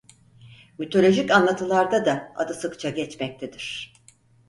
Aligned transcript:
Mitolojik 0.77 1.31
anlatılarda 1.31 2.05
da 2.05 2.31
adı 2.35 2.53
sıkça 2.53 2.89
geçmektedir. 2.89 3.93